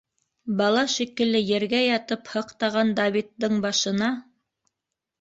[0.61, 4.15] Бала шикелле ергә ятып һыҡтаған Давидтың башына